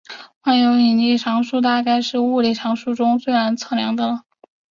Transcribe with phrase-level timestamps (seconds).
[0.41, 4.23] 万有引力常数大概是物理常数中最难测量的了。